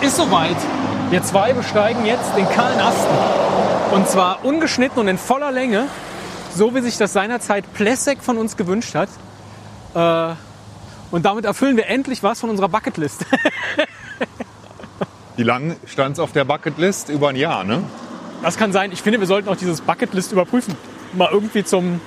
[0.00, 0.56] Es ist soweit.
[1.10, 3.16] Wir zwei besteigen jetzt den kahlen Asten.
[3.92, 5.86] Und zwar ungeschnitten und in voller Länge,
[6.54, 9.08] so wie sich das seinerzeit Plessek von uns gewünscht hat.
[9.94, 10.36] Äh,
[11.10, 13.26] und damit erfüllen wir endlich was von unserer Bucketlist.
[15.36, 17.08] Wie lange stand es auf der Bucketlist?
[17.08, 17.82] Über ein Jahr, ne?
[18.44, 18.92] Das kann sein.
[18.92, 20.76] Ich finde, wir sollten auch dieses Bucketlist überprüfen.
[21.14, 22.00] Mal irgendwie zum.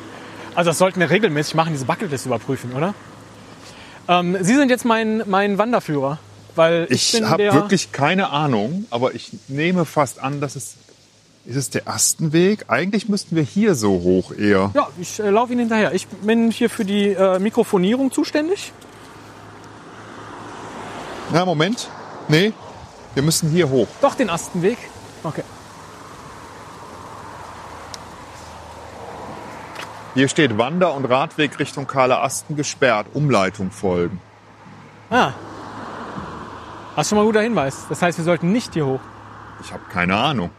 [0.55, 2.93] Also, das sollten wir regelmäßig machen, diese Bucketlist überprüfen, oder?
[4.07, 6.19] Ähm, Sie sind jetzt mein, mein Wanderführer.
[6.55, 10.75] Weil ich, Ich habe wirklich keine Ahnung, aber ich nehme fast an, dass es.
[11.43, 12.65] Ist es der Astenweg?
[12.67, 14.69] Eigentlich müssten wir hier so hoch eher.
[14.75, 15.91] Ja, ich äh, laufe Ihnen hinterher.
[15.93, 18.71] Ich bin hier für die äh, Mikrofonierung zuständig.
[21.33, 21.89] Na, Moment.
[22.27, 22.53] Nee,
[23.15, 23.87] wir müssen hier hoch.
[24.01, 24.77] Doch den Astenweg.
[25.23, 25.43] Okay.
[30.13, 33.07] Hier steht Wander- und Radweg Richtung Kahle Asten gesperrt.
[33.13, 34.19] Umleitung folgen.
[35.09, 35.31] Ah.
[36.95, 37.85] Das ist schon mal ein guter Hinweis.
[37.89, 38.99] Das heißt, wir sollten nicht hier hoch.
[39.61, 40.49] Ich habe keine Ahnung.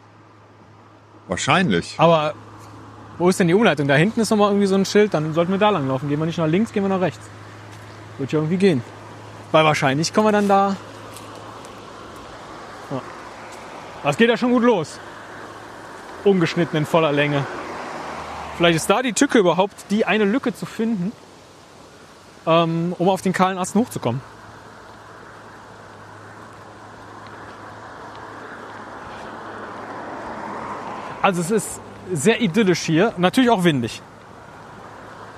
[1.28, 1.94] Wahrscheinlich.
[1.98, 2.34] Aber
[3.18, 3.86] wo ist denn die Umleitung?
[3.86, 5.12] Da hinten ist nochmal irgendwie so ein Schild.
[5.14, 6.08] Dann sollten wir da lang laufen.
[6.08, 7.24] Gehen wir nicht nach links, gehen wir nach rechts.
[8.18, 8.82] Wird ja irgendwie gehen.
[9.52, 10.76] Weil wahrscheinlich kommen wir dann da.
[12.90, 13.00] Ja.
[14.02, 14.98] Das geht ja schon gut los.
[16.24, 17.46] Ungeschnitten in voller Länge.
[18.56, 21.12] Vielleicht ist da die Tücke überhaupt, die eine Lücke zu finden,
[22.46, 24.20] ähm, um auf den kahlen Ast hochzukommen.
[31.22, 31.80] Also es ist
[32.12, 34.02] sehr idyllisch hier, natürlich auch windig.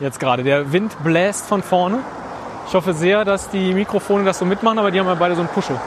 [0.00, 0.43] Jetzt gerade.
[0.43, 1.99] Der Wind bläst von vorne.
[2.67, 5.43] Ich hoffe sehr, dass die Mikrofone das so mitmachen, aber die haben ja beide so
[5.43, 5.78] einen Puschel.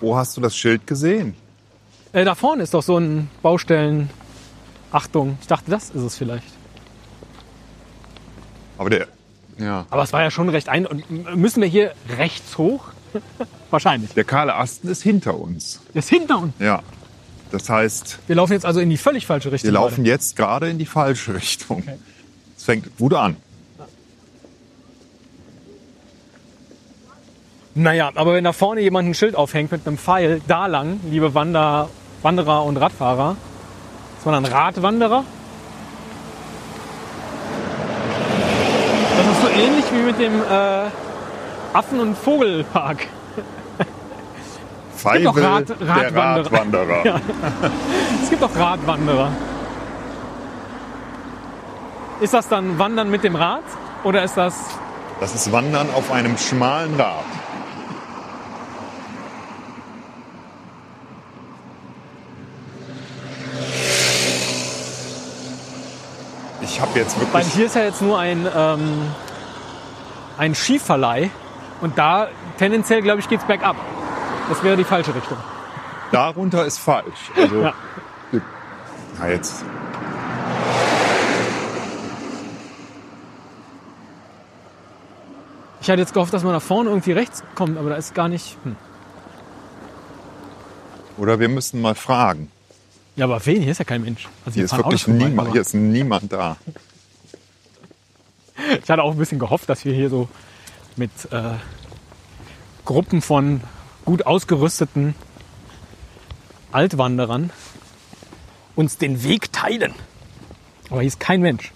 [0.00, 1.34] Wo hast du das Schild gesehen?
[2.12, 4.08] Äh, da vorne ist doch so ein Baustellen.
[4.92, 6.46] Achtung, ich dachte, das ist es vielleicht.
[8.78, 9.08] Aber der.
[9.58, 9.86] Ja.
[9.90, 10.86] Aber es war ja schon recht ein.
[10.86, 12.92] Und müssen wir hier rechts hoch?
[13.70, 14.12] Wahrscheinlich.
[14.14, 15.80] Der kahle Asten ist hinter uns.
[15.94, 16.52] Der ist hinter uns.
[16.58, 16.82] Ja.
[17.52, 19.68] Das heißt, Wir laufen jetzt also in die völlig falsche Richtung.
[19.68, 21.84] wir laufen jetzt gerade in die falsche Richtung.
[22.56, 23.36] Es fängt gut an.
[27.74, 31.34] Naja, aber wenn da vorne jemand ein Schild aufhängt mit einem Pfeil, da lang, liebe
[31.34, 31.90] Wander,
[32.22, 33.36] Wanderer und Radfahrer,
[34.18, 35.24] ist man dann Radwanderer?
[39.18, 40.88] Das ist so ähnlich wie mit dem äh,
[41.76, 43.06] Affen- und Vogelpark.
[44.96, 46.52] Feivel, doch Rad- der Radwanderer.
[46.52, 47.04] Radwanderer.
[47.04, 47.20] Ja.
[48.22, 49.30] Es gibt auch Radwanderer.
[52.20, 53.62] Ist das dann Wandern mit dem Rad
[54.04, 54.54] oder ist das
[55.20, 57.24] Das ist Wandern auf einem schmalen Rad.
[66.62, 67.52] Ich habe jetzt Weil wirklich.
[67.54, 69.02] hier ist ja jetzt nur ein, ähm,
[70.38, 71.30] ein Skiverleih
[71.80, 72.28] und da
[72.58, 73.76] tendenziell, glaube ich, geht es bergab.
[74.48, 75.38] Das wäre die falsche Richtung.
[76.12, 77.30] Darunter ist falsch.
[77.36, 77.74] Also, Ja.
[79.18, 79.64] Na jetzt.
[85.80, 88.28] Ich hatte jetzt gehofft, dass man da vorne irgendwie rechts kommt, aber da ist gar
[88.28, 88.56] nicht.
[88.64, 88.76] Hm.
[91.16, 92.50] Oder wir müssen mal fragen.
[93.14, 93.62] Ja, aber wen?
[93.62, 94.28] Hier ist ja kein Mensch.
[94.44, 96.56] Also Hier ist wirklich vorbei, niemand, hier ist niemand da.
[98.82, 100.28] Ich hatte auch ein bisschen gehofft, dass wir hier so
[100.96, 101.54] mit äh,
[102.84, 103.60] Gruppen von
[104.04, 105.14] gut ausgerüsteten
[106.72, 107.50] Altwanderern
[108.74, 109.94] uns den Weg teilen.
[110.90, 111.72] Aber hier ist kein Mensch.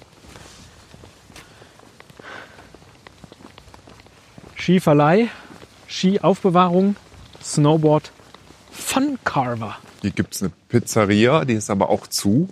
[4.57, 5.29] Skiverleih,
[5.89, 6.97] Skiaufbewahrung,
[7.43, 8.13] Snowboard,
[8.71, 9.77] Fun Carver.
[10.03, 12.49] Hier gibt es eine Pizzeria, die ist aber auch zu.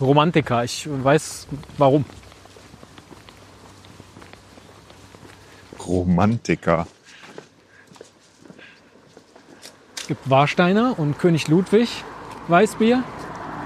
[0.00, 1.46] Romantiker, ich weiß
[1.78, 2.04] warum.
[5.86, 6.86] Romantiker.
[9.96, 12.04] Es gibt Warsteiner und König Ludwig
[12.48, 13.02] Weißbier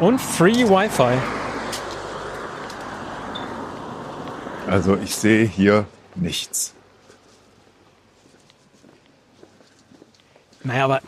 [0.00, 1.18] und Free Wi-Fi.
[4.68, 6.74] Also ich sehe hier nichts.
[10.62, 11.00] Naja, aber.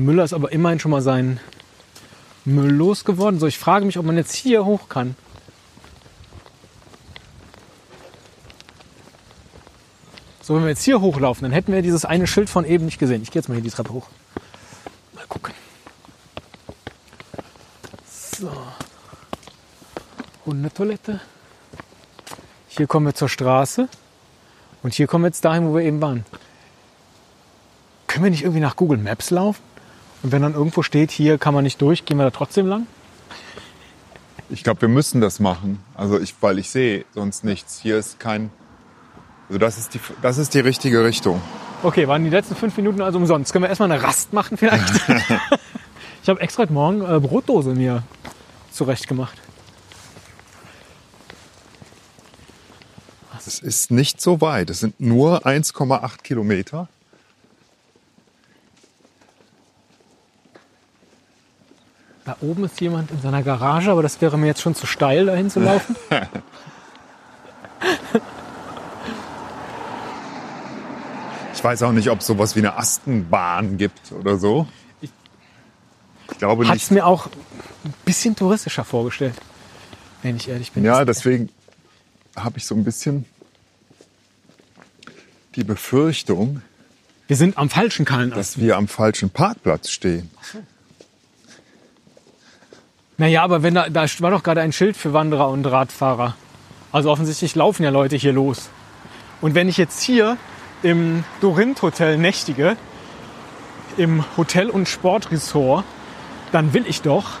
[0.00, 1.40] Herr Müller ist aber immerhin schon mal seinen
[2.46, 3.38] Müll losgeworden.
[3.38, 5.14] So, ich frage mich, ob man jetzt hier hoch kann.
[10.40, 12.98] So, wenn wir jetzt hier hochlaufen, dann hätten wir dieses eine Schild von eben nicht
[12.98, 13.20] gesehen.
[13.20, 14.06] Ich gehe jetzt mal hier die Treppe hoch.
[15.14, 15.52] Mal gucken.
[18.10, 18.50] So.
[20.46, 21.20] Hundetoilette.
[22.68, 23.86] Hier kommen wir zur Straße.
[24.82, 26.24] Und hier kommen wir jetzt dahin, wo wir eben waren.
[28.06, 29.69] Können wir nicht irgendwie nach Google Maps laufen?
[30.22, 32.86] Und wenn dann irgendwo steht, hier kann man nicht durch, gehen wir da trotzdem lang?
[34.50, 35.78] Ich glaube, wir müssen das machen.
[35.94, 37.80] Also ich, weil ich sehe sonst nichts.
[37.80, 38.50] Hier ist kein.
[39.48, 41.40] Also das ist die, das ist die richtige Richtung.
[41.82, 43.52] Okay, waren die letzten fünf Minuten also umsonst.
[43.52, 44.92] Können wir erstmal eine Rast machen vielleicht?
[46.22, 48.02] ich habe extra heute Morgen äh, Brotdose mir
[48.72, 49.38] zurechtgemacht.
[53.46, 54.70] Es ist nicht so weit.
[54.70, 56.88] Es sind nur 1,8 Kilometer.
[62.30, 65.26] Da oben ist jemand in seiner Garage, aber das wäre mir jetzt schon zu steil,
[65.26, 65.96] dahin zu laufen.
[71.54, 74.66] Ich weiß auch nicht, ob es sowas wie eine Astenbahn gibt oder so.
[75.02, 75.10] Ich
[76.38, 76.84] glaube Hat nicht.
[76.84, 77.26] es mir auch
[77.84, 79.34] ein bisschen touristischer vorgestellt,
[80.22, 80.84] wenn ich ehrlich bin.
[80.84, 81.50] Ja, deswegen
[82.36, 83.26] habe ich so ein bisschen
[85.56, 86.62] die Befürchtung,
[87.26, 88.38] wir sind am falschen Kahlenast.
[88.38, 90.30] dass wir am falschen Parkplatz stehen.
[93.20, 96.36] Naja, aber wenn da, da war doch gerade ein Schild für Wanderer und Radfahrer.
[96.90, 98.70] Also offensichtlich laufen ja Leute hier los.
[99.42, 100.38] Und wenn ich jetzt hier
[100.82, 102.78] im Dorint Hotel nächtige,
[103.98, 105.84] im Hotel- und Sportresort,
[106.50, 107.32] dann will ich doch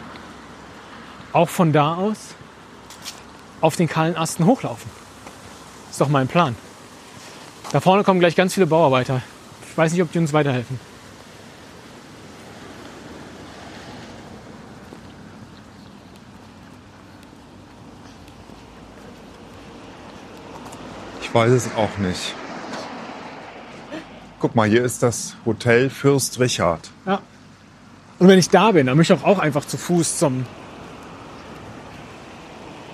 [1.32, 2.34] auch von da aus
[3.62, 4.90] auf den kahlen Asten hochlaufen.
[5.90, 6.56] Ist doch mein Plan.
[7.72, 9.22] Da vorne kommen gleich ganz viele Bauarbeiter.
[9.70, 10.78] Ich weiß nicht, ob die uns weiterhelfen.
[21.30, 22.34] Ich weiß es auch nicht.
[24.40, 26.90] Guck mal, hier ist das Hotel Fürst Richard.
[27.06, 27.20] Ja.
[28.18, 30.44] Und wenn ich da bin, dann möchte ich auch einfach zu Fuß zum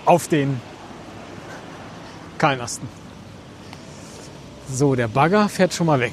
[0.05, 0.61] auf den
[2.37, 2.87] kahlen Asten.
[4.71, 6.13] So, der Bagger fährt schon mal weg.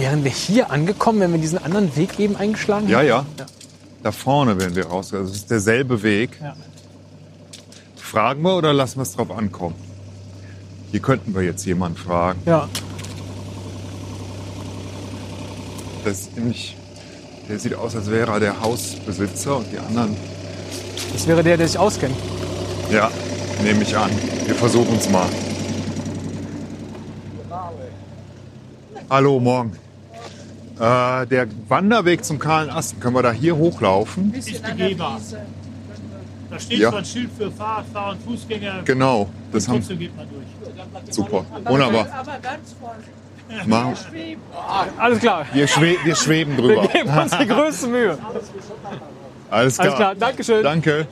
[0.00, 3.08] Wären wir hier angekommen, wenn wir diesen anderen Weg eben eingeschlagen Ja, hätten?
[3.10, 3.24] ja.
[4.02, 5.12] Da vorne werden wir raus.
[5.12, 6.30] Also es ist derselbe Weg.
[6.40, 6.56] Ja.
[7.96, 9.74] Fragen wir oder lassen wir es drauf ankommen?
[10.90, 12.40] Hier könnten wir jetzt jemanden fragen.
[12.46, 12.66] Ja.
[16.02, 16.76] Das ist nämlich,
[17.46, 20.16] der sieht aus, als wäre er der Hausbesitzer und die anderen,
[21.12, 22.16] Das wäre der, der sich auskennt.
[22.90, 23.10] ja,
[23.62, 24.10] nehme ich an.
[24.46, 25.28] Wir versuchen es mal.
[29.10, 29.72] Hallo, morgen.
[30.80, 34.32] Äh, der Wanderweg zum kahlen Asten, können wir da hier hochlaufen?
[34.32, 35.20] ist begehbar.
[36.50, 36.90] Da steht Ja.
[36.90, 38.82] ein Schild für Fahrradfahrer und Fußgänger.
[38.86, 41.14] Genau, das haben Trotzdem geht man durch.
[41.14, 41.44] super.
[41.64, 42.06] Wunderbar.
[42.18, 42.74] Aber ganz.
[43.66, 43.96] Machen.
[43.96, 44.42] Schweben.
[44.96, 45.44] Alles klar.
[45.52, 46.86] Wir, schwe wir schweben Wir drüber.
[46.88, 48.16] geben uns die größte Mühe.
[49.50, 49.86] Alles klar.
[49.86, 50.62] Alles klar, Dankeschön.
[50.62, 51.06] Danke.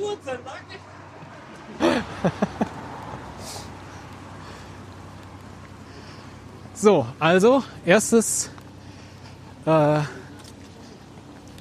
[6.75, 8.51] So, also erstes
[9.69, 10.01] äh,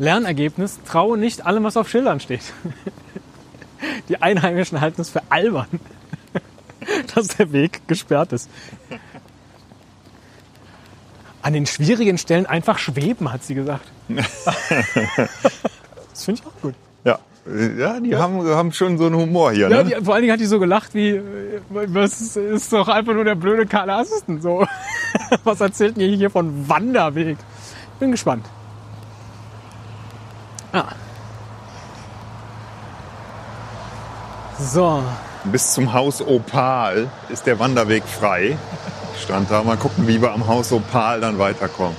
[0.01, 0.79] Lernergebnis.
[0.85, 2.53] Traue nicht allem, was auf Schildern steht.
[4.09, 5.67] Die Einheimischen halten es für albern,
[7.15, 8.49] dass der Weg gesperrt ist.
[11.41, 13.91] An den schwierigen Stellen einfach schweben, hat sie gesagt.
[16.09, 16.73] Das finde ich auch gut.
[17.03, 17.19] Ja,
[17.77, 19.69] ja die Haben, haben schon so einen Humor hier.
[19.69, 19.89] Ja, ne?
[19.89, 21.21] die, vor allen Dingen hat die so gelacht wie,
[21.69, 24.41] was ist, doch einfach nur der blöde Karl Asten.
[24.41, 24.65] So.
[25.43, 27.37] Was erzählt ihr hier von Wanderweg?
[27.99, 28.45] Bin gespannt.
[30.71, 30.85] Ah.
[34.59, 35.03] So,
[35.45, 38.57] Bis zum Haus Opal ist der Wanderweg frei.
[39.23, 39.63] Stand da.
[39.63, 41.95] Mal gucken, wie wir am Haus Opal dann weiterkommen.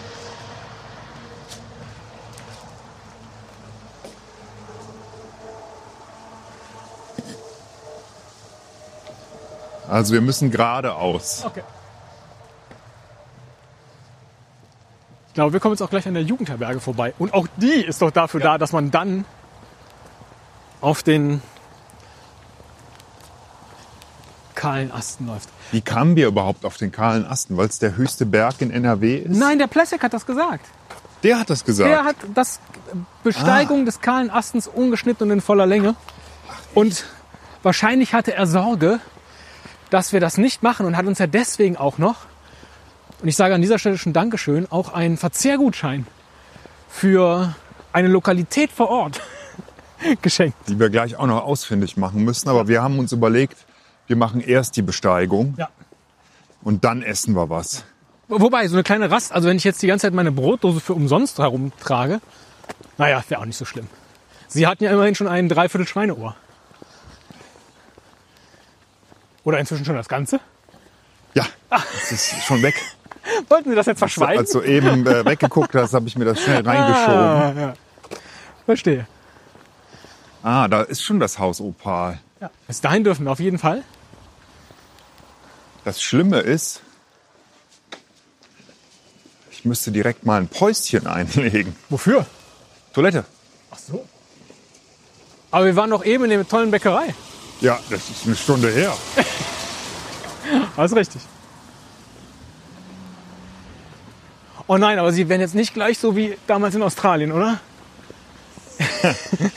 [9.88, 11.44] Also wir müssen geradeaus.
[11.46, 11.62] okay.
[15.38, 17.14] Glaube, wir kommen jetzt auch gleich an der Jugendherberge vorbei.
[17.16, 19.24] Und auch die ist doch dafür da, dass man dann
[20.80, 21.40] auf den
[24.56, 25.48] kahlen Asten läuft.
[25.70, 27.56] Wie kamen wir überhaupt auf den kahlen Asten?
[27.56, 29.38] Weil es der höchste Berg in NRW ist?
[29.38, 30.66] Nein, der Plessek hat das gesagt.
[31.22, 31.88] Der hat das gesagt.
[31.88, 32.58] Der hat das
[33.22, 35.94] Besteigung des kahlen Astens ungeschnitten und in voller Länge.
[36.74, 37.04] Und
[37.62, 38.98] wahrscheinlich hatte er Sorge,
[39.90, 42.26] dass wir das nicht machen und hat uns ja deswegen auch noch,
[43.22, 46.06] und ich sage an dieser Stelle schon Dankeschön, auch einen Verzehrgutschein
[46.88, 47.54] für
[47.92, 49.20] eine Lokalität vor Ort
[50.22, 50.56] geschenkt.
[50.68, 52.48] die wir gleich auch noch ausfindig machen müssen.
[52.48, 53.56] Aber wir haben uns überlegt,
[54.06, 55.68] wir machen erst die Besteigung Ja.
[56.62, 57.84] und dann essen wir was.
[58.28, 60.92] Wobei, so eine kleine Rast, also wenn ich jetzt die ganze Zeit meine Brotdose für
[60.94, 62.20] umsonst herumtrage,
[62.98, 63.86] naja, wäre auch nicht so schlimm.
[64.48, 66.36] Sie hatten ja immerhin schon ein Dreiviertel Schweineohr.
[69.44, 70.40] Oder inzwischen schon das Ganze?
[71.34, 72.74] Ja, das ist schon weg.
[73.48, 74.38] Wollten Sie das jetzt verschweigen?
[74.38, 77.18] Als du eben äh, weggeguckt hast, habe ich mir das schnell reingeschoben.
[77.18, 77.74] ah, ja.
[78.66, 79.06] Verstehe.
[80.42, 82.18] Ah, da ist schon das Haus Opal.
[82.40, 82.50] Ja.
[82.66, 83.82] Bis dahin dürfen wir auf jeden Fall.
[85.84, 86.82] Das Schlimme ist,
[89.50, 91.74] ich müsste direkt mal ein Päuschen einlegen.
[91.88, 92.26] Wofür?
[92.92, 93.24] Toilette.
[93.70, 94.06] Ach so.
[95.50, 97.14] Aber wir waren doch eben in der tollen Bäckerei.
[97.60, 98.92] Ja, das ist eine Stunde her.
[100.76, 101.22] Alles richtig.
[104.68, 107.58] Oh nein, aber Sie werden jetzt nicht gleich so wie damals in Australien, oder?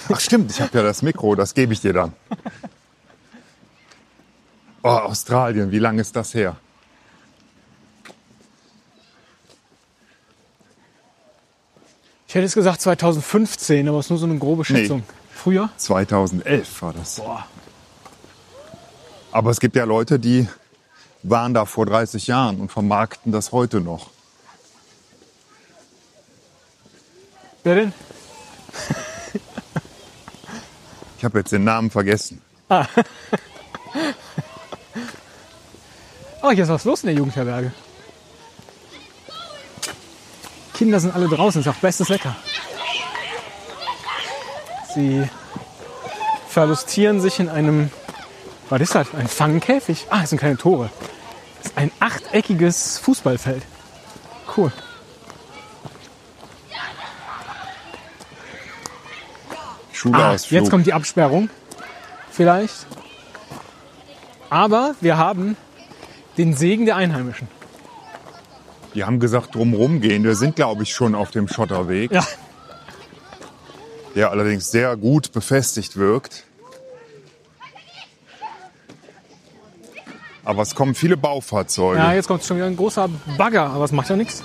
[0.10, 2.14] Ach stimmt, ich habe ja das Mikro, das gebe ich dir dann.
[4.84, 6.56] Oh, Australien, wie lange ist das her?
[12.28, 15.04] Ich hätte jetzt gesagt 2015, aber es ist nur so eine grobe Schätzung.
[15.34, 15.70] Früher?
[15.76, 17.16] 2011 war das.
[17.16, 17.46] Boah.
[19.34, 20.48] Aber es gibt ja Leute, die
[21.22, 24.10] waren da vor 30 Jahren und vermarkten das heute noch.
[27.64, 27.94] Wer denn?
[31.18, 32.42] Ich habe jetzt den Namen vergessen.
[36.44, 37.72] Oh, hier ist was los in der Jugendherberge.
[40.74, 42.36] Kinder sind alle draußen, ist auch bestes Wetter.
[44.96, 45.30] Sie
[46.50, 47.92] verlustieren sich in einem,
[48.70, 49.14] was ist das?
[49.14, 50.08] Ein Fangkäfig?
[50.10, 50.90] Ah, das sind keine Tore.
[51.62, 53.62] Das ist ein achteckiges Fußballfeld.
[54.58, 54.74] Cool.
[60.02, 60.60] Ah, Schulausflug.
[60.62, 61.50] jetzt kommt die Absperrung.
[62.32, 62.86] Vielleicht.
[64.50, 65.56] Aber wir haben
[66.38, 67.48] den Segen der Einheimischen.
[68.94, 70.24] Die haben gesagt, drumrum gehen.
[70.24, 72.26] Wir sind, glaube ich, schon auf dem Schotterweg, Ja,
[74.16, 76.44] der allerdings sehr gut befestigt wirkt.
[80.44, 82.00] Aber es kommen viele Baufahrzeuge.
[82.00, 84.44] ja jetzt kommt schon wieder ein großer Bagger, aber es macht ja nichts.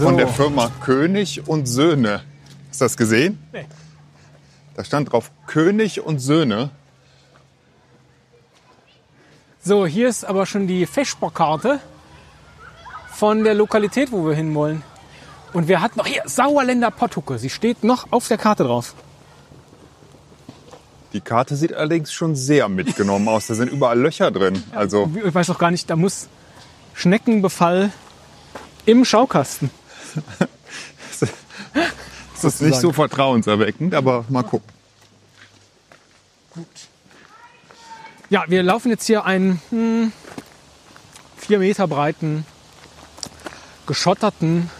[0.00, 0.06] So.
[0.06, 2.22] Von der Firma König und Söhne.
[2.70, 3.38] Hast du das gesehen?
[3.52, 3.66] Nee.
[4.74, 6.70] Da stand drauf König und Söhne.
[9.62, 11.80] So, hier ist aber schon die Feschbock-Karte
[13.12, 14.82] von der Lokalität, wo wir hinwollen.
[15.52, 17.38] Und wir hatten noch hier Sauerländer Pottucke.
[17.38, 18.94] Sie steht noch auf der Karte drauf.
[21.12, 23.48] Die Karte sieht allerdings schon sehr mitgenommen aus.
[23.48, 24.62] Da sind überall Löcher drin.
[24.74, 26.28] Also Ich weiß doch gar nicht, da muss
[26.94, 27.92] Schneckenbefall
[28.86, 29.70] im Schaukasten.
[32.34, 34.68] das ist nicht so vertrauenserweckend, aber mal gucken.
[38.28, 40.12] Ja, wir laufen jetzt hier einen hm,
[41.36, 42.46] vier Meter breiten,
[43.86, 44.70] geschotterten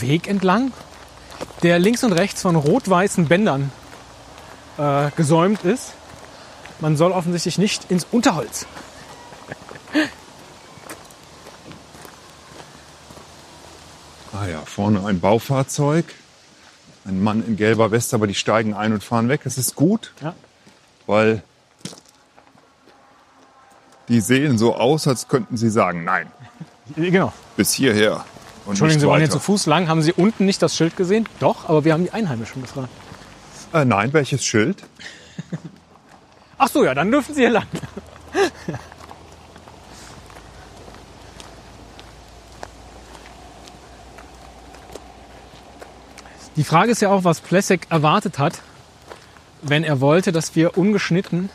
[0.00, 0.72] Weg entlang,
[1.62, 3.70] der links und rechts von rot-weißen Bändern
[4.78, 5.92] äh, gesäumt ist.
[6.80, 8.66] Man soll offensichtlich nicht ins Unterholz.
[14.38, 16.04] Ah ja, vorne ein Baufahrzeug.
[17.06, 19.42] Ein Mann in gelber Weste, aber die steigen ein und fahren weg.
[19.44, 20.34] Das ist gut, Ja.
[21.06, 21.42] weil
[24.08, 26.26] die sehen so aus, als könnten sie sagen, nein,
[26.96, 27.32] Genau.
[27.56, 28.24] bis hierher.
[28.64, 29.88] Und Entschuldigen Sie, wollen hier zu Fuß lang.
[29.88, 31.28] Haben Sie unten nicht das Schild gesehen?
[31.38, 32.88] Doch, aber wir haben die Einheimischen gefragt.
[33.72, 34.82] Äh, nein, welches Schild?
[36.58, 37.66] Ach so, ja, dann dürfen Sie hier lang.
[46.56, 48.60] Die Frage ist ja auch, was Plessek erwartet hat,
[49.62, 51.50] wenn er wollte, dass wir ungeschnitten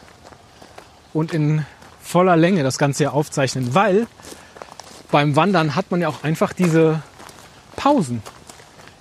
[1.12, 1.66] und in
[2.02, 3.74] voller Länge das Ganze hier aufzeichnen.
[3.74, 4.06] Weil
[5.10, 7.02] beim Wandern hat man ja auch einfach diese
[7.76, 8.22] Pausen,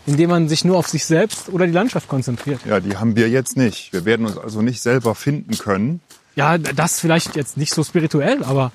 [0.07, 2.61] in denen man sich nur auf sich selbst oder die Landschaft konzentriert.
[2.65, 3.93] Ja, die haben wir jetzt nicht.
[3.93, 6.01] Wir werden uns also nicht selber finden können.
[6.35, 8.73] Ja, das vielleicht jetzt nicht so spirituell, aber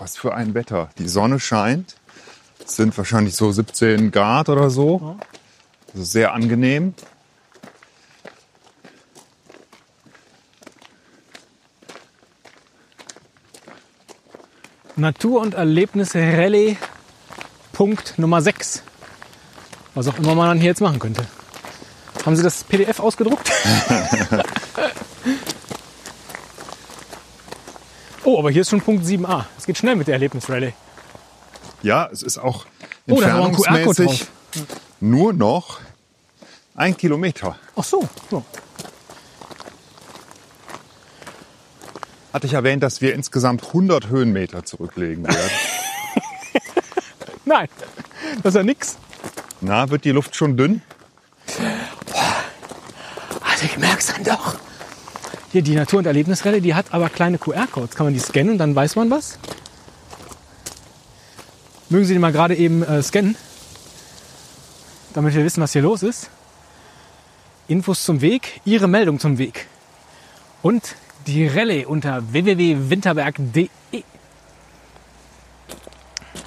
[0.00, 0.90] was für ein Wetter.
[0.98, 1.96] Die Sonne scheint.
[2.64, 5.16] Es sind wahrscheinlich so 17 Grad oder so.
[5.92, 6.94] Also sehr angenehm.
[14.96, 16.76] Natur- und Erlebnisse-Rallye
[17.72, 18.82] Punkt Nummer 6.
[19.94, 21.26] Was auch immer man dann hier jetzt machen könnte.
[22.24, 23.50] Haben Sie das PDF ausgedruckt?
[28.34, 29.44] oh, aber hier ist schon Punkt 7a.
[29.58, 30.72] Es geht schnell mit der Erlebnis-Rallye.
[31.82, 32.66] Ja, es ist auch
[33.08, 34.26] Oh, entfernungsmäßig
[35.00, 35.80] nur noch
[36.74, 37.56] Ein Kilometer.
[37.76, 38.08] Ach so.
[38.30, 38.44] so.
[42.32, 45.50] Hatte ich erwähnt, dass wir insgesamt 100 Höhenmeter zurücklegen werden.
[47.44, 47.68] Nein,
[48.42, 48.98] das ist ja nix.
[49.60, 50.82] Na, wird die Luft schon dünn?
[53.40, 54.58] Also ich merk's dann doch.
[55.52, 57.96] Hier, die Natur- und Erlebnisrelle, die hat aber kleine QR-Codes.
[57.96, 59.38] Kann man die scannen und dann weiß man was?
[61.88, 63.34] Mögen Sie die mal gerade eben äh, scannen?
[65.12, 66.30] Damit wir wissen, was hier los ist.
[67.66, 69.66] Infos zum Weg, Ihre Meldung zum Weg.
[70.62, 70.94] Und
[71.26, 73.68] die Rallye unter www.winterberg.de.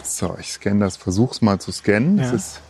[0.02, 2.20] So, ich scanne das, versuch's mal zu scannen.
[2.20, 2.26] Ja.
[2.26, 2.62] Es ist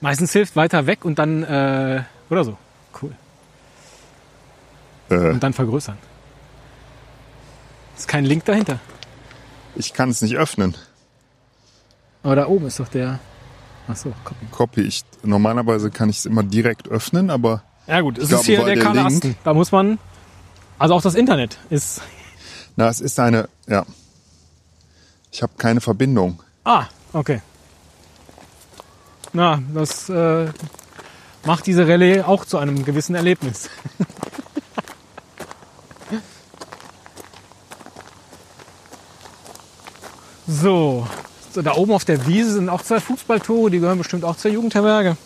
[0.00, 2.56] Meistens hilft weiter weg und dann, äh, oder so.
[3.02, 3.12] Cool.
[5.10, 5.96] äh, Und dann vergrößern.
[7.96, 8.78] Ist kein Link dahinter.
[9.76, 10.74] ich kann es nicht öffnen.
[12.22, 13.18] Aber da oben ist doch der.
[13.88, 14.46] Ach so, Copy.
[14.50, 14.80] Copy.
[14.82, 18.64] Ich, normalerweise kann ich es immer direkt öffnen, aber Ja gut, es ist glaube, hier
[18.64, 19.36] der der Link-.
[19.44, 19.98] Da muss man,
[20.78, 22.00] also auch das Internet ist,
[22.76, 23.84] na, es ist eine, ja.
[25.32, 26.42] Ich habe keine Verbindung.
[26.64, 27.40] ah, okay.
[29.32, 30.46] Na, das äh,
[31.44, 33.70] macht diese Rallye auch zu einem gewissen Erlebnis.
[40.48, 41.06] so,
[41.54, 45.16] da oben auf der Wiese sind auch zwei Fußballtore, die gehören bestimmt auch zur Jugendherberge.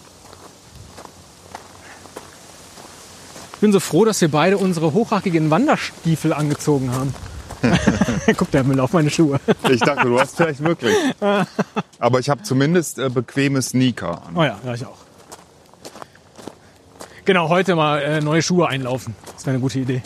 [3.55, 7.15] Ich bin so froh, dass wir beide unsere hochhackigen Wanderstiefel angezogen haben.
[8.37, 9.41] Guck, der Müll auf meine Schuhe.
[9.71, 10.95] Ich dachte, du hast vielleicht wirklich.
[12.05, 14.37] Aber ich habe zumindest äh, bequeme Sneaker an.
[14.37, 14.99] Oh ja, ja, ich auch.
[17.25, 19.17] Genau, heute mal äh, neue Schuhe einlaufen.
[19.33, 20.03] Das wäre eine gute Idee.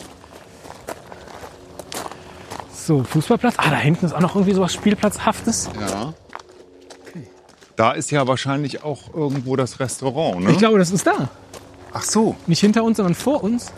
[2.73, 3.55] So, Fußballplatz.
[3.57, 5.71] Ah, da hinten ist auch noch irgendwie sowas Spielplatzhaftes.
[5.81, 6.15] Ja.
[7.75, 10.53] Da ist ja wahrscheinlich auch irgendwo das Restaurant, ne?
[10.53, 11.29] Ich glaube, das ist da.
[11.93, 12.37] Ach so.
[12.47, 13.73] Nicht hinter uns, sondern vor uns.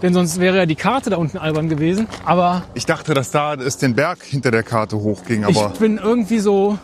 [0.00, 2.06] Denn sonst wäre ja die Karte da unten albern gewesen.
[2.24, 5.98] Aber Ich dachte, dass da es den Berg hinter der Karte hochging, aber ich bin
[5.98, 6.78] irgendwie so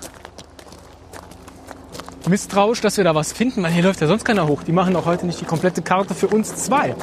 [2.31, 4.62] misstrauisch, dass wir da was finden, weil hier läuft ja sonst keiner hoch.
[4.62, 6.95] Die machen auch heute nicht die komplette Karte für uns zwei.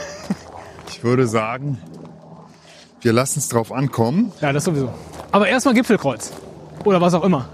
[0.88, 1.78] ich würde sagen,
[3.02, 4.32] wir lassen es drauf ankommen.
[4.40, 4.92] Ja, das sowieso.
[5.30, 6.32] Aber erstmal Gipfelkreuz.
[6.84, 7.48] Oder was auch immer.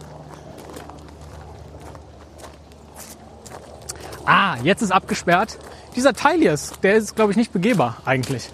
[4.25, 5.59] Ah, jetzt ist abgesperrt.
[5.97, 8.49] Dieser Teil hier ist, der ist, glaube ich, nicht begehbar eigentlich.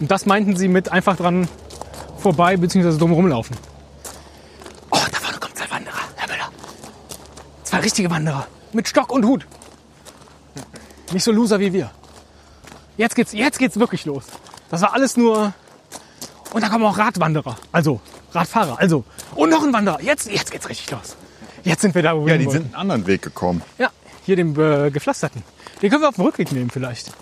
[0.00, 1.48] Und das meinten sie mit einfach dran
[2.18, 2.98] vorbei bzw.
[2.98, 3.56] dumm rumlaufen.
[4.90, 6.50] Oh, da vorne kommen zwei Wanderer, Herr Müller.
[7.84, 8.46] Richtige Wanderer.
[8.72, 9.46] Mit Stock und Hut.
[11.12, 11.90] Nicht so Loser wie wir.
[12.96, 14.24] Jetzt geht's, jetzt geht's wirklich los.
[14.70, 15.52] Das war alles nur
[16.52, 17.56] und da kommen auch Radwanderer.
[17.72, 18.00] Also,
[18.32, 18.78] Radfahrer.
[18.78, 20.00] Also, und noch ein Wanderer.
[20.00, 21.16] Jetzt, jetzt geht's richtig los.
[21.62, 23.62] Jetzt sind wir da, wo wir Ja, die sind einen anderen Weg gekommen.
[23.78, 23.90] Ja,
[24.24, 25.42] hier den äh, gepflasterten.
[25.82, 27.12] Den können wir auf dem Rückweg nehmen vielleicht.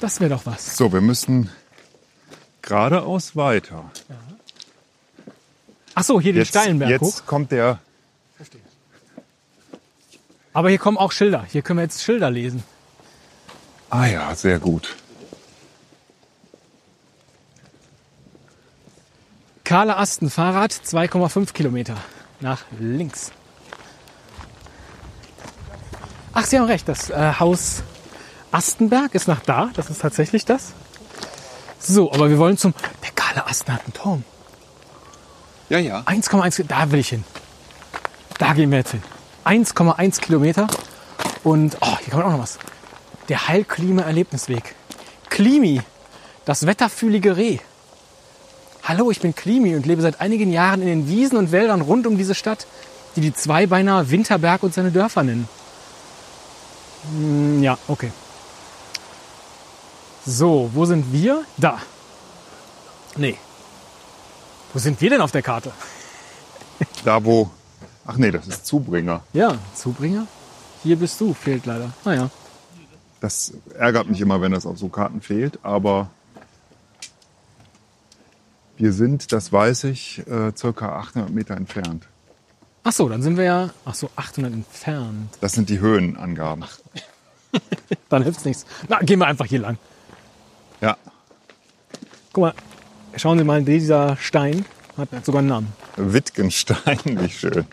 [0.00, 0.76] Das wäre doch was.
[0.76, 1.50] So, wir müssen
[2.62, 3.90] geradeaus weiter.
[5.94, 7.06] Ach so, hier den Jetzt, steilen Berg hoch.
[7.06, 7.78] jetzt kommt der.
[10.54, 11.44] Aber hier kommen auch Schilder.
[11.50, 12.62] Hier können wir jetzt Schilder lesen.
[13.90, 14.96] Ah ja, sehr gut.
[19.64, 21.96] Kahle Asten Fahrrad 2,5 Kilometer
[22.40, 23.32] nach links.
[26.34, 27.82] Ach, Sie haben recht, das äh, Haus
[28.50, 29.70] Astenberg ist nach da.
[29.74, 30.72] Das ist tatsächlich das.
[31.78, 32.74] So, aber wir wollen zum.
[33.02, 34.24] Der Kahle Asten hat einen Turm.
[35.72, 36.00] Ja, ja.
[36.00, 37.24] 1,1, da will ich hin.
[38.36, 39.02] Da gehen wir jetzt hin.
[39.46, 40.66] 1,1 Kilometer.
[41.44, 42.58] Und, oh, hier kommt auch noch was.
[43.30, 44.74] Der Heilklima-Erlebnisweg.
[45.30, 45.80] Klimi,
[46.44, 47.56] das wetterfühlige Reh.
[48.82, 52.06] Hallo, ich bin Klimi und lebe seit einigen Jahren in den Wiesen und Wäldern rund
[52.06, 52.66] um diese Stadt,
[53.16, 55.48] die die Zweibeiner Winterberg und seine Dörfer nennen.
[57.08, 58.12] Hm, ja, okay.
[60.26, 61.46] So, wo sind wir?
[61.56, 61.78] Da.
[63.16, 63.38] Nee.
[64.72, 65.72] Wo sind wir denn auf der Karte?
[67.04, 67.50] Da wo.
[68.06, 69.22] Ach nee, das ist Zubringer.
[69.32, 70.26] Ja, Zubringer.
[70.82, 71.92] Hier bist du, fehlt leider.
[72.04, 72.30] Naja.
[73.20, 76.10] Das ärgert mich immer, wenn das auf so Karten fehlt, aber
[78.76, 82.08] wir sind, das weiß ich, äh, circa 800 Meter entfernt.
[82.82, 85.38] Ach so, dann sind wir ja, ach so, 800 entfernt.
[85.40, 86.64] Das sind die Höhenangaben.
[88.08, 88.66] Dann hilft's nichts.
[88.88, 89.78] Na, gehen wir einfach hier lang.
[90.80, 90.96] Ja,
[92.32, 92.54] Guck mal,
[93.16, 94.64] schauen Sie mal, dieser Stein
[94.96, 95.72] hat sogar einen Namen.
[95.96, 97.66] Wittgenstein, wie schön.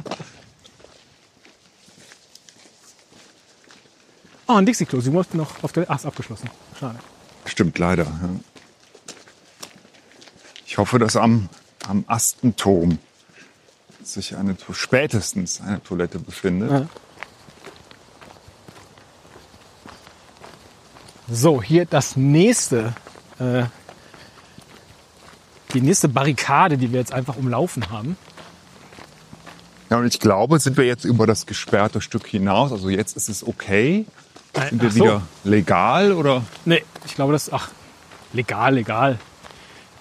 [4.48, 5.00] Oh, ein Dixie-Klo.
[5.00, 6.50] Sie mussten noch auf der, ach, ist abgeschlossen.
[6.80, 6.98] Schade.
[7.46, 8.06] Stimmt leider.
[8.06, 8.30] Ja.
[10.66, 11.50] Ich hoffe, dass am,
[11.88, 12.98] am Astenturm
[14.02, 16.72] sich eine, spätestens eine Toilette befindet.
[16.72, 16.88] Ja.
[21.32, 22.96] So, hier das nächste,
[23.40, 23.66] äh,
[25.74, 28.18] die nächste Barrikade, die wir jetzt einfach umlaufen haben.
[29.90, 32.72] Ja, und ich glaube, sind wir jetzt über das gesperrte Stück hinaus.
[32.72, 34.06] Also jetzt ist es okay.
[34.70, 34.96] Sind wir so.
[34.96, 36.44] wieder legal oder?
[36.66, 37.70] Nee, ich glaube, das ach,
[38.34, 39.20] legal, legal.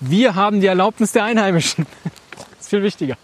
[0.00, 1.86] Wir haben die Erlaubnis der Einheimischen.
[2.36, 3.16] Das ist viel wichtiger.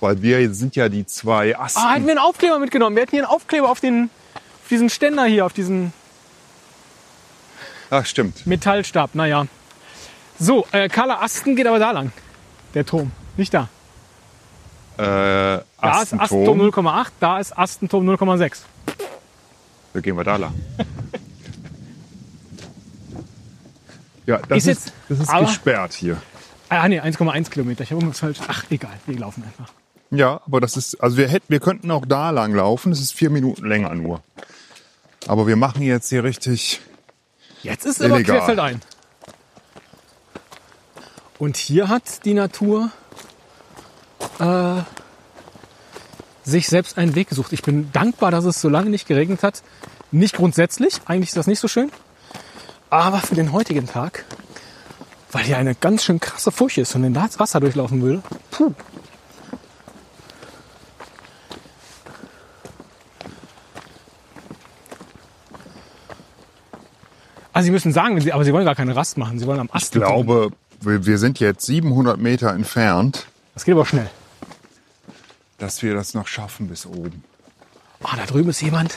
[0.00, 2.04] Weil wir sind ja die zwei Ah, hätten Asten.
[2.04, 2.94] wir einen Aufkleber mitgenommen.
[2.94, 5.92] Wir hätten hier einen Aufkleber auf, den, auf diesen Ständer hier, auf diesen
[7.90, 8.46] Ach, stimmt.
[8.46, 9.14] Metallstab.
[9.14, 9.46] Naja.
[10.42, 12.10] So, äh, Carla Asten geht aber da lang.
[12.74, 13.12] Der Turm.
[13.36, 13.68] Nicht da.
[14.98, 15.62] Äh, Da
[16.02, 16.20] ist Astenturm.
[16.20, 18.58] Astenturm 0,8, da ist Astenturm 0,6.
[19.94, 20.54] Da gehen wir da lang.
[24.26, 26.16] Ja, das Ist ist, jetzt- das ist aber- gesperrt hier.
[26.68, 27.82] Ah, nee, 1,1 Kilometer.
[27.82, 28.38] Ich habe irgendwas falsch.
[28.46, 28.92] Ach, egal.
[29.06, 29.72] Wir laufen einfach.
[30.10, 32.90] Ja, aber das ist, also wir hätten, wir könnten auch da lang laufen.
[32.90, 34.22] Das ist vier Minuten länger nur.
[35.26, 36.80] Aber wir machen jetzt hier richtig.
[37.62, 38.36] Jetzt ist aber Illegal.
[38.38, 38.80] querfeldein.
[41.42, 42.92] Und hier hat die Natur
[44.38, 44.82] äh,
[46.44, 47.52] sich selbst einen Weg gesucht.
[47.52, 49.64] Ich bin dankbar, dass es so lange nicht geregnet hat.
[50.12, 51.90] Nicht grundsätzlich, eigentlich ist das nicht so schön.
[52.90, 54.24] Aber für den heutigen Tag,
[55.32, 58.22] weil hier eine ganz schön krasse Furche ist und wenn da das Wasser durchlaufen würde.
[58.52, 58.72] Puh.
[67.52, 69.40] Also Sie müssen sagen, aber Sie wollen gar keine Rast machen.
[69.40, 69.96] Sie wollen am Ast.
[69.96, 70.52] Ich glaube,
[70.84, 74.10] wir, sind jetzt 700 Meter entfernt, Das geht aber schnell.
[75.58, 77.24] dass wir das noch schaffen bis oben.
[78.02, 78.94] Ah, da drüben ist jemand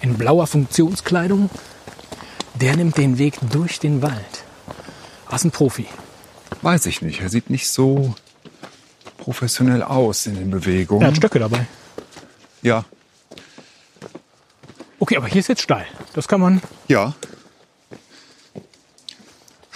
[0.00, 1.50] in blauer Funktionskleidung.
[2.54, 4.44] Der nimmt den Weg durch den Wald.
[5.32, 5.86] Ist ein Profi.
[6.62, 7.20] Weiß ich nicht.
[7.20, 8.14] Er sieht nicht so
[9.18, 11.04] professionell aus in den Bewegungen.
[11.04, 11.66] hat Stöcke dabei.
[12.62, 12.84] Ja,
[15.00, 15.84] Okay, aber hier ist jetzt steil.
[16.14, 17.12] Das kann man ja,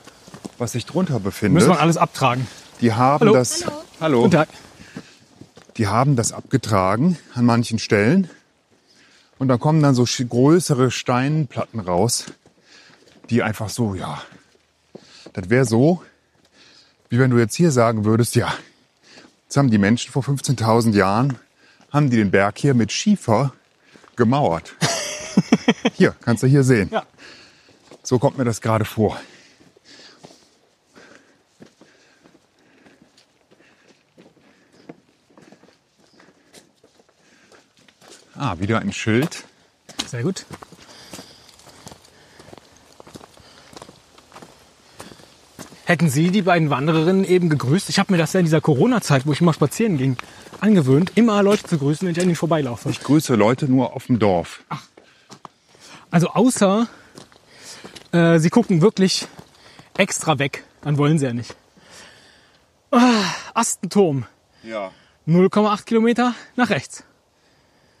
[0.57, 1.67] was sich drunter Müssen befindet.
[1.67, 2.47] wir alles abtragen.
[2.81, 3.33] Die haben Hallo.
[3.33, 3.65] das,
[3.99, 4.21] hallo.
[4.21, 4.47] Guten Tag.
[5.77, 8.29] die haben das abgetragen an manchen Stellen
[9.37, 12.25] und dann kommen dann so größere Steinplatten raus,
[13.29, 14.21] die einfach so, ja,
[15.33, 16.03] das wäre so,
[17.09, 18.53] wie wenn du jetzt hier sagen würdest, ja,
[19.43, 21.37] jetzt haben die Menschen vor 15.000 Jahren,
[21.91, 23.53] haben die den Berg hier mit Schiefer
[24.15, 24.75] gemauert.
[25.93, 26.89] hier, kannst du hier sehen.
[26.91, 27.05] Ja.
[28.01, 29.19] So kommt mir das gerade vor.
[38.35, 39.45] Ah, wieder ein Schild.
[40.07, 40.45] Sehr gut.
[45.93, 47.87] Hätten Sie die beiden Wandererinnen eben gegrüßt?
[47.89, 50.17] Ich habe mir das ja in dieser Corona-Zeit, wo ich immer spazieren ging,
[50.59, 52.89] angewöhnt, immer Leute zu grüßen, wenn ich an ihnen vorbeilaufe.
[52.89, 54.63] Ich grüße Leute nur auf dem Dorf.
[56.09, 56.87] Also außer
[58.11, 59.27] äh, sie gucken wirklich
[59.95, 61.55] extra weg, dann wollen sie ja nicht.
[62.89, 64.25] Ah, Astenturm,
[64.63, 64.89] Ja.
[65.27, 67.03] 0,8 Kilometer nach rechts.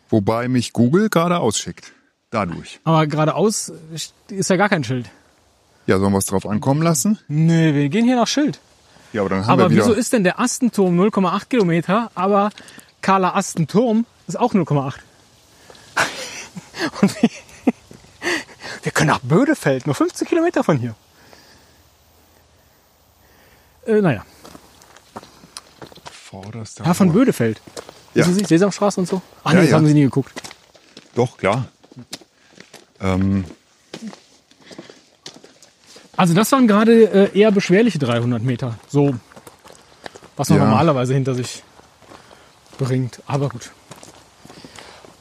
[0.09, 1.91] Wobei mich Google gerade ausschickt.
[2.31, 2.79] Dadurch.
[2.85, 3.71] Aber geradeaus
[4.29, 5.11] ist ja gar kein Schild.
[5.85, 7.19] Ja, sollen wir es drauf ankommen lassen?
[7.27, 8.59] Nee, wir gehen hier nach Schild.
[9.11, 9.85] Ja, aber dann haben Aber wir wieder.
[9.85, 12.49] wieso ist denn der Astenturm 0,8 Kilometer, aber
[13.01, 14.93] Carla Astenturm ist auch 0,8.
[17.01, 17.29] Und wir,
[18.83, 20.95] wir können nach Bödefeld, nur 15 Kilometer von hier.
[23.85, 24.25] Äh, naja,
[26.11, 27.15] Vorderster ja, von Ort.
[27.17, 27.61] Bödefeld.
[28.15, 28.21] Ja.
[28.25, 29.21] Wissen Sie, Sesamstraße und so?
[29.43, 29.77] Ach Ja, nee, das ja.
[29.77, 30.31] haben Sie nie geguckt.
[31.15, 31.65] Doch, klar.
[33.01, 33.43] Ähm,
[36.15, 38.77] Also das waren gerade äh, eher beschwerliche 300 Meter.
[38.87, 39.15] So,
[40.37, 40.65] was man Ja.
[40.65, 41.63] normalerweise hinter sich
[42.77, 43.21] bringt.
[43.27, 43.71] Aber gut.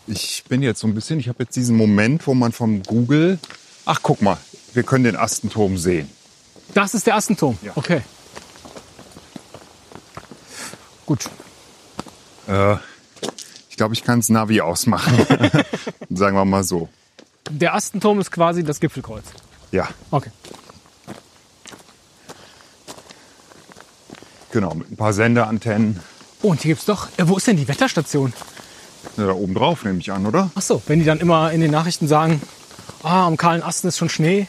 [0.06, 3.38] ich bin jetzt so ein bisschen, ich habe jetzt diesen Moment, wo man vom Google,
[3.86, 4.36] ach guck mal,
[4.74, 6.10] wir können den Astenturm sehen.
[6.74, 7.58] Das ist der Astenturm.
[7.62, 7.72] Ja.
[7.74, 8.02] Okay.
[11.06, 11.28] Gut.
[12.48, 12.76] Äh,
[13.68, 15.14] ich glaube, ich kann das Navi ausmachen.
[16.10, 16.88] Sagen wir mal so.
[17.50, 19.24] Der Astenturm ist quasi das Gipfelkreuz.
[19.72, 20.30] Ja, Okay.
[24.52, 26.00] Genau, mit ein paar Sendeantennen.
[26.42, 27.08] Oh, und hier gibt's doch.
[27.16, 28.32] Äh, wo ist denn die Wetterstation?
[29.16, 30.50] Ja, da oben drauf nehme ich an, oder?
[30.54, 32.40] Ach so, wenn die dann immer in den Nachrichten sagen,
[33.02, 34.46] ah, am kahlen Asten ist schon Schnee.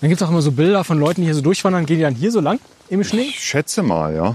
[0.00, 1.86] Dann gibt's auch immer so Bilder von Leuten, die hier so durchwandern.
[1.86, 3.22] Gehen die dann hier so lang im Schnee?
[3.22, 4.34] Ich schätze mal, ja.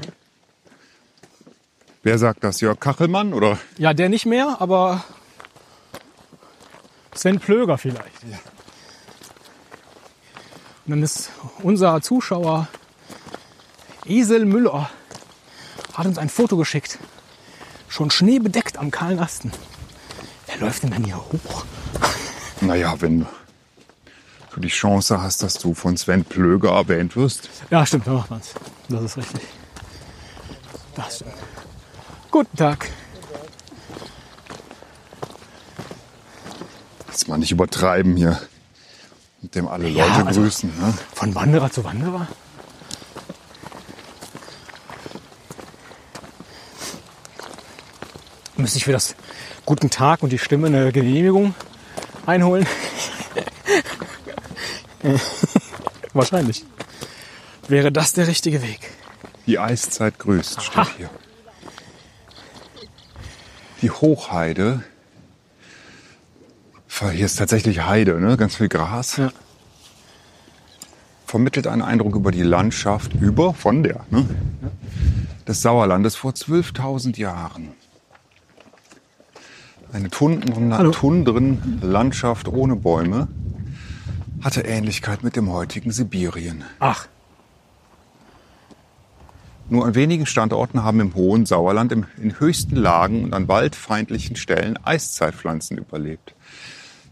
[2.03, 2.61] Wer sagt das?
[2.61, 3.57] Jörg Kachelmann oder?
[3.77, 5.03] Ja, der nicht mehr, aber
[7.13, 8.23] Sven Plöger vielleicht.
[10.85, 11.31] Und dann ist
[11.63, 12.69] unser Zuschauer
[14.07, 14.89] Esel Müller
[15.93, 16.97] hat uns ein Foto geschickt.
[17.89, 19.51] Schon schneebedeckt am kahlen Asten.
[20.45, 21.65] Wer läuft denn dann hier hoch?
[22.59, 23.27] Naja, wenn
[24.55, 27.49] du die Chance hast, dass du von Sven Plöger erwähnt wirst.
[27.69, 28.55] Ja, stimmt, da macht man's.
[28.89, 29.41] Das ist richtig.
[30.95, 31.33] Das stimmt.
[32.31, 32.89] Guten Tag.
[37.09, 38.41] Jetzt mal nicht übertreiben hier.
[39.43, 40.69] Mit dem alle Leute Ja, also- grüßen.
[40.79, 40.93] Ne?
[41.13, 42.27] Von Wanderer zu Wanderer?
[48.57, 49.15] Müsste ich für das
[49.65, 51.53] Guten Tag und die Stimme eine Genehmigung
[52.25, 52.65] einholen?
[56.13, 56.65] Wahrscheinlich.
[57.67, 58.91] Wäre das der richtige Weg?
[59.45, 61.09] Die Eiszeit grüßt, steht hier.
[63.81, 64.83] Die Hochheide.
[67.11, 68.37] Hier ist tatsächlich Heide, ne?
[68.37, 69.17] ganz viel Gras.
[69.17, 69.31] Ja.
[71.27, 74.27] Vermittelt einen Eindruck über die Landschaft, über, von der, ne?
[75.47, 77.73] des Sauerlandes vor 12.000 Jahren.
[79.93, 80.91] Eine Tundren-.
[80.91, 83.27] Tundrenlandschaft ohne Bäume
[84.43, 86.63] hatte Ähnlichkeit mit dem heutigen Sibirien.
[86.79, 87.07] Ach,
[89.69, 94.35] Nur an wenigen Standorten haben im hohen Sauerland im, in höchsten Lagen und an waldfeindlichen
[94.37, 96.33] Stellen Eiszeitpflanzen überlebt.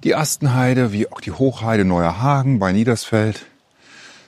[0.04, 3.46] Die Astenheide wie auch die Hochheide Neuer Hagen bei Niedersfeld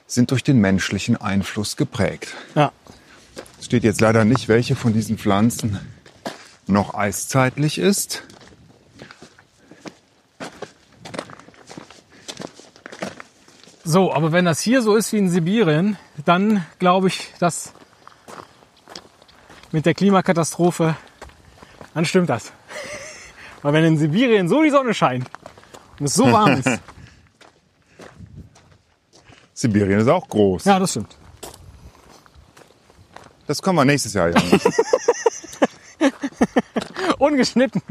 [0.08, 2.34] sind durch den menschlichen Einfluss geprägt.
[2.56, 2.72] ja.
[3.60, 5.80] Es steht jetzt leider nicht, welche von diesen Pflanzen
[6.68, 8.24] noch eiszeitlich ist.
[13.89, 15.95] So, aber wenn das hier so ist wie in Sibirien,
[16.26, 17.71] dann glaube ich, dass
[19.71, 20.97] mit der Klimakatastrophe,
[21.93, 22.52] dann stimmt das.
[23.62, 25.30] Weil wenn in Sibirien so die Sonne scheint
[26.02, 26.69] und es so warm ist,
[29.54, 30.65] Sibirien ist auch groß.
[30.65, 31.15] ja, das stimmt.
[33.45, 34.60] Das können wir nächstes Jahr ja machen.
[37.19, 37.82] Ungeschnitten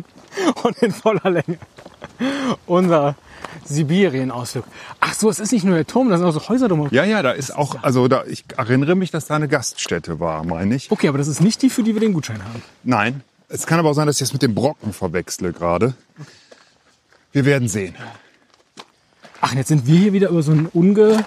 [0.62, 1.58] und in voller Länge.
[2.66, 3.16] Unser
[3.68, 4.64] Sibirien-Ausflug.
[5.18, 6.92] So, es ist nicht nur der Turm, da sind auch so Häuser drumherum.
[6.92, 10.44] Ja, ja, da ist auch, also da, ich erinnere mich, dass da eine Gaststätte war,
[10.44, 10.90] meine ich.
[10.90, 12.62] Okay, aber das ist nicht die, für die wir den Gutschein haben.
[12.84, 15.94] Nein, es kann aber auch sein, dass ich das mit dem Brocken verwechsle gerade.
[17.32, 17.94] Wir werden sehen.
[19.40, 21.24] Ach, jetzt sind wir hier wieder über so einen unge,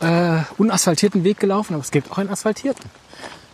[0.00, 2.84] äh, unasphaltierten Weg gelaufen, aber es gibt auch einen asphaltierten.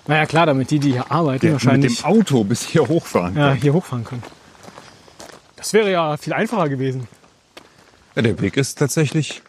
[0.06, 3.36] Naja, klar, damit die, die hier arbeiten, Der mit wahrscheinlich dem Auto bis hier hochfahren
[3.36, 3.58] ja, kann.
[3.58, 4.22] hier hochfahren können.
[5.56, 7.08] Das wäre ja viel einfacher gewesen.
[8.16, 9.42] Ja, der Weg ist tatsächlich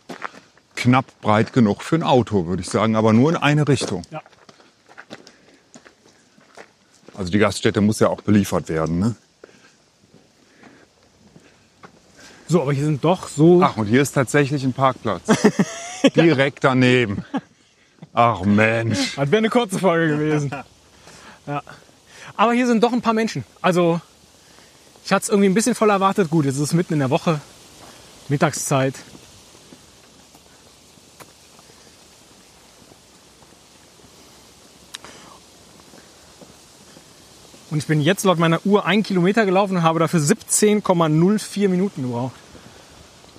[0.75, 4.03] knapp breit genug für ein Auto, würde ich sagen, aber nur in eine Richtung.
[4.11, 4.21] Ja.
[7.15, 8.99] Also die Gaststätte muss ja auch beliefert werden.
[8.99, 9.15] Ne?
[12.49, 13.61] So, aber hier sind doch so.
[13.63, 15.23] Ach, und hier ist tatsächlich ein Parkplatz.
[16.15, 17.23] Direkt daneben.
[18.13, 19.15] Ach Mensch.
[19.15, 20.51] Das wäre eine kurze Folge gewesen.
[21.47, 21.63] ja.
[22.35, 23.45] Aber hier sind doch ein paar Menschen.
[23.61, 24.01] Also,
[25.05, 26.29] ich hatte es irgendwie ein bisschen voll erwartet.
[26.29, 27.39] Gut, jetzt ist es mitten in der Woche,
[28.29, 28.95] Mittagszeit.
[37.69, 42.01] Und ich bin jetzt laut meiner Uhr ein Kilometer gelaufen und habe dafür 17,04 Minuten
[42.03, 42.35] gebraucht.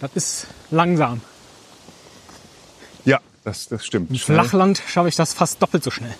[0.00, 1.22] Das ist langsam.
[3.04, 4.10] Ja, das, das stimmt.
[4.10, 4.38] Im Schnell.
[4.38, 6.14] Flachland schaffe ich das fast doppelt so schnell.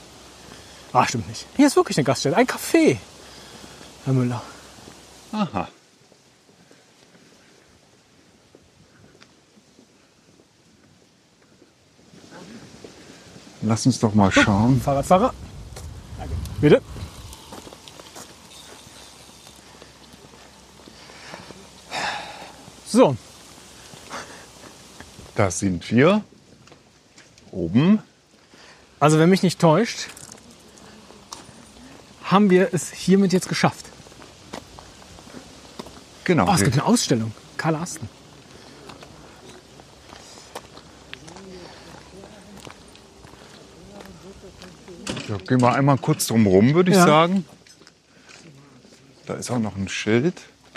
[0.92, 1.46] Ah, stimmt nicht.
[1.57, 2.96] Hier ist wirklich eine Gaststätte, ein Café.
[4.04, 4.42] Herr Müller.
[5.33, 5.68] Aha.
[13.62, 14.81] Lass uns doch mal schauen.
[14.85, 15.35] Fahrradfahrer.
[16.61, 16.83] Bitte.
[22.87, 23.16] So,
[25.38, 26.23] Da sind wir.
[27.53, 28.03] Oben.
[28.99, 30.09] also wenn mich nicht täuscht,
[32.25, 33.87] haben wir es hiermit jetzt geschafft.
[36.25, 36.49] Genau.
[36.51, 37.33] Oh, es gibt eine Ausstellung.
[37.57, 38.09] Karl Asten.
[45.48, 47.06] Gehen wir einmal kurz drum rum, würde ich Ja.
[47.06, 47.44] sagen.
[49.26, 50.34] Da ist auch noch ein Schild.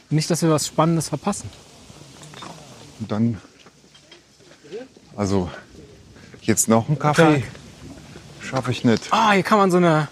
[0.09, 1.49] Nicht, dass wir was Spannendes verpassen.
[2.99, 3.37] Und dann.
[5.15, 5.49] Also,
[6.41, 7.43] jetzt noch einen Kaffee.
[8.41, 9.07] Schaffe ich nicht.
[9.11, 10.07] Ah, hier kann man so eine,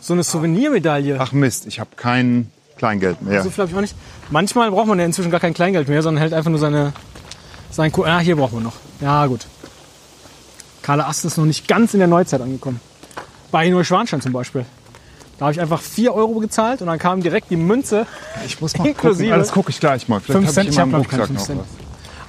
[0.00, 1.16] so eine Souvenirmedaille.
[1.18, 3.42] Ach Mist, ich habe kein Kleingeld mehr.
[3.42, 3.94] So viel habe ich auch nicht.
[4.30, 6.92] Manchmal braucht man ja inzwischen gar kein Kleingeld mehr, sondern hält einfach nur seine,
[7.70, 8.74] sein Ko Ah, hier brauchen wir noch.
[9.00, 9.46] Ja, gut.
[10.82, 12.80] Karl Ast ist noch nicht ganz in der Neuzeit angekommen.
[13.54, 14.66] Bei Neuschwanstein zum Beispiel.
[15.38, 18.04] Da habe ich einfach 4 Euro gezahlt und dann kam direkt die Münze.
[18.44, 19.38] Ich muss mal Inklusive gucken.
[19.38, 20.18] Das gucke ich gleich mal.
[20.18, 20.68] Vielleicht 5 habe Cent.
[20.70, 21.60] ich Ich habe, ich, keine Rucksack 5 noch Cent.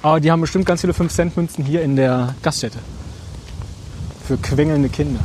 [0.02, 2.78] Aber die haben bestimmt ganz viele 5 Cent Münzen hier in der Gaststätte.
[4.24, 5.18] Für quengelnde Kinder.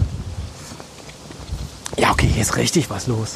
[1.97, 3.35] Ja, okay, hier ist richtig was los.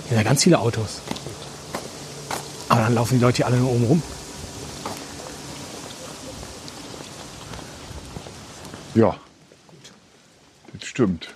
[0.00, 1.00] Hier sind ja ganz viele Autos.
[2.68, 4.02] Aber dann laufen die Leute hier alle nur oben rum.
[8.94, 9.16] Ja,
[10.88, 11.28] stimmt.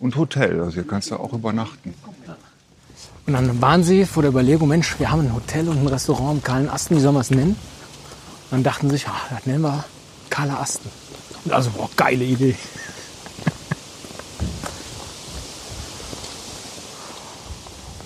[0.00, 1.94] Und Hotel, also hier kannst du auch übernachten.
[3.26, 6.38] Und dann waren sie vor der Überlegung, Mensch, wir haben ein Hotel und ein Restaurant
[6.38, 7.56] im Kahlen Asten, wie sollen wir es nennen?
[8.50, 9.84] Und dann dachten sie sich, ah, das nennen wir
[10.30, 10.88] Kahler Asten.
[11.44, 12.54] Und also, boah, geile Idee.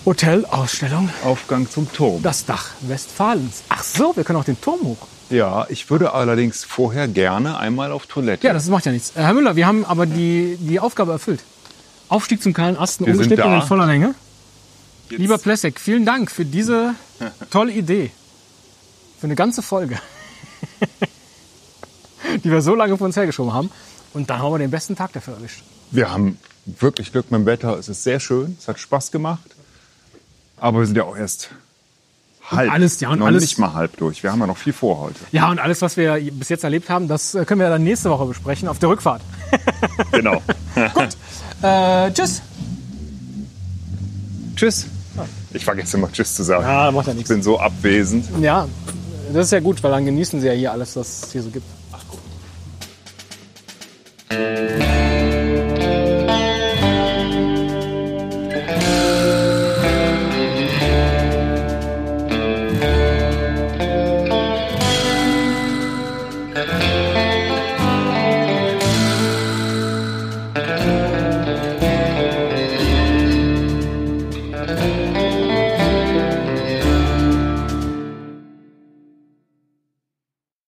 [0.04, 2.22] Hotelausstellung, Aufgang zum Turm.
[2.22, 3.62] das Dach Westfalens.
[3.68, 5.06] Ach so, wir können auch den Turm hoch.
[5.32, 8.46] Ja, ich würde allerdings vorher gerne einmal auf Toilette.
[8.46, 9.10] Ja, das macht ja nichts.
[9.16, 11.40] Äh, Herr Müller, wir haben aber die, die Aufgabe erfüllt.
[12.08, 13.56] Aufstieg zum Kahlen Asten, Wir da.
[13.56, 14.14] in voller Länge.
[15.08, 16.94] Jetzt- Lieber Plessek, vielen Dank für diese
[17.50, 18.10] tolle Idee.
[19.18, 19.98] Für eine ganze Folge.
[22.44, 23.70] Die wir so lange vor uns hergeschoben haben.
[24.14, 25.62] Und dann haben wir den besten Tag dafür erwischt.
[25.90, 27.78] Wir haben wirklich Glück mit dem Wetter.
[27.78, 28.56] Es ist sehr schön.
[28.58, 29.42] Es hat Spaß gemacht.
[30.58, 31.50] Aber wir sind ja auch erst
[32.52, 32.72] halb.
[32.72, 34.22] alles- ja, und noch alles- nicht mal halb durch.
[34.22, 35.18] Wir haben ja noch viel vor heute.
[35.32, 38.10] Ja, und alles, was wir bis jetzt erlebt haben, das äh, können wir dann nächste
[38.10, 39.22] Woche besprechen auf der Rückfahrt.
[40.12, 40.40] Genau.
[41.62, 42.42] Äh, tschüss.
[44.56, 44.86] Tschüss.
[45.52, 46.64] Ich vergesse immer Tschüss zu sagen.
[46.64, 47.28] Ja, macht ja Ich nichts.
[47.30, 48.26] bin so abwesend.
[48.40, 48.66] Ja,
[49.32, 51.50] das ist ja gut, weil dann genießen sie ja hier alles, was es hier so
[51.50, 51.66] gibt.
[51.92, 52.18] Ach, gut.